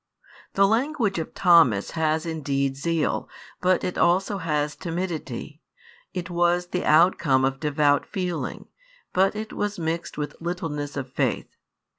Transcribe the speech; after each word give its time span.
The 0.53 0.65
language 0.65 1.19
of 1.19 1.35
Thomas 1.35 1.91
has 1.91 2.25
indeed 2.25 2.75
zeal, 2.75 3.29
but 3.61 3.83
it 3.83 3.99
also 3.99 4.39
has 4.39 4.75
timidity; 4.75 5.61
it 6.11 6.27
was 6.31 6.69
the 6.69 6.83
outcome 6.85 7.45
of 7.45 7.59
devout 7.59 8.07
feeling, 8.07 8.65
but 9.13 9.35
it 9.35 9.53
was 9.53 9.77
mixed 9.77 10.17
with 10.17 10.35
littleness 10.39 10.97
of 10.97 11.11
faith. 11.13 11.55